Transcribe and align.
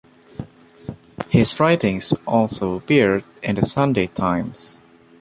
His 1.29 1.59
writings 1.59 2.11
also 2.25 2.73
appeared 2.73 3.23
in 3.43 3.53
"The 3.57 3.63
Sunday 3.65 4.07
Times". 4.07 4.79